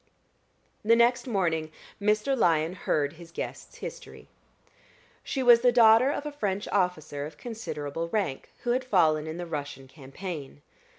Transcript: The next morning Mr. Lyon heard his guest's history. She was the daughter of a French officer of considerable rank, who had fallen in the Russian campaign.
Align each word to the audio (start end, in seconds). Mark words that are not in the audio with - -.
The 0.83 0.95
next 0.95 1.27
morning 1.27 1.71
Mr. 2.01 2.35
Lyon 2.35 2.73
heard 2.73 3.13
his 3.13 3.31
guest's 3.31 3.75
history. 3.75 4.29
She 5.23 5.43
was 5.43 5.61
the 5.61 5.71
daughter 5.71 6.09
of 6.09 6.25
a 6.25 6.31
French 6.31 6.67
officer 6.69 7.23
of 7.27 7.37
considerable 7.37 8.09
rank, 8.09 8.49
who 8.63 8.71
had 8.71 8.83
fallen 8.83 9.27
in 9.27 9.37
the 9.37 9.45
Russian 9.45 9.87
campaign. 9.87 10.63